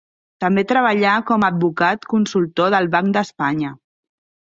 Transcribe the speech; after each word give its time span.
També 0.43 0.63
treballà 0.71 1.11
com 1.27 1.45
a 1.45 1.51
advocat 1.53 2.09
consultor 2.17 2.75
del 2.79 2.93
Banc 2.97 3.17
d'Espanya. 3.19 3.75